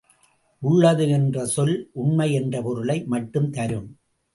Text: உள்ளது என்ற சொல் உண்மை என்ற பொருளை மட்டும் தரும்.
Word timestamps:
உள்ளது 0.61 1.09
என்ற 1.09 1.45
சொல் 1.45 1.75
உண்மை 1.93 2.33
என்ற 2.33 2.61
பொருளை 2.61 3.03
மட்டும் 3.05 3.49
தரும். 3.49 3.89